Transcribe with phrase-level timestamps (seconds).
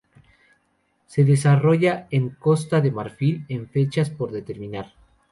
[1.05, 4.95] Se desarrollará en Costa de Marfil en fechas por determinar.